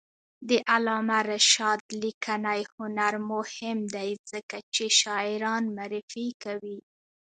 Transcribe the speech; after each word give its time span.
د 0.49 0.51
علامه 0.73 1.19
رشاد 1.31 1.81
لیکنی 2.01 2.61
هنر 2.75 3.13
مهم 3.31 3.79
دی 3.95 4.09
ځکه 4.31 4.57
چې 4.75 4.85
شاعران 4.99 5.63
معرفي 5.75 6.27
کوي. 6.43 6.77